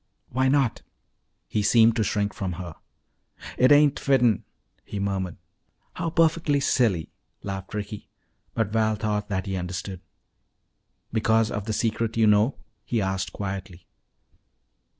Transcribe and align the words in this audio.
"Why 0.29 0.47
not?" 0.47 0.81
He 1.47 1.61
seemed 1.61 1.95
to 1.95 2.03
shrink 2.03 2.33
from 2.33 2.53
her. 2.53 2.73
"It 3.55 3.71
ain't 3.71 3.99
fitten," 3.99 4.45
he 4.83 4.99
murmured. 4.99 5.37
"How 5.93 6.09
perfectly 6.09 6.59
silly," 6.59 7.11
laughed 7.43 7.75
Ricky. 7.75 8.09
But 8.55 8.69
Val 8.71 8.95
thought 8.95 9.29
that 9.29 9.45
he 9.45 9.55
understood. 9.55 10.01
"Because 11.13 11.51
of 11.51 11.65
the 11.65 11.71
secret 11.73 12.17
you 12.17 12.25
know?" 12.25 12.55
he 12.83 12.99
asked 12.99 13.31
quietly. 13.31 13.85